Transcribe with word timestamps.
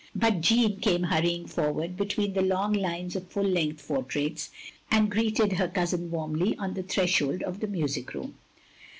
But 0.15 0.41
Jeanne 0.41 0.77
came 0.79 1.03
hunying 1.03 1.47
forward 1.47 1.95
between 1.95 2.33
the 2.33 2.41
long 2.41 2.73
lines 2.73 3.15
of 3.15 3.27
full 3.27 3.43
length 3.47 3.87
portraits, 3.87 4.49
and 4.89 5.11
greeted 5.11 5.51
her 5.53 5.67
cousin 5.67 6.09
warmly 6.09 6.57
on 6.57 6.73
the 6.73 6.81
threshold 6.81 7.43
of 7.43 7.59
the 7.59 7.67
music 7.67 8.15
room. 8.15 8.33